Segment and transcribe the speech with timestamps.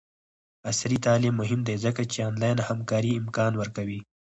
[0.69, 3.99] عصري تعلیم مهم دی ځکه چې د آنلاین همکارۍ امکان ورکوي.